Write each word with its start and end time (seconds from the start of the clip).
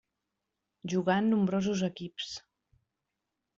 Jugà 0.93 1.17
en 1.25 1.29
nombrosos 1.35 1.85
equips. 1.91 2.33